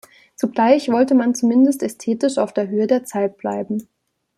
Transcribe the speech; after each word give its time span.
Zugleich 0.35 0.89
wollte 0.89 1.13
man 1.13 1.35
zumindest 1.35 1.83
ästhetisch 1.83 2.39
auf 2.39 2.53
der 2.55 2.69
Höhe 2.69 2.87
der 2.87 3.03
Zeit 3.03 3.37
bleiben. 3.37 3.87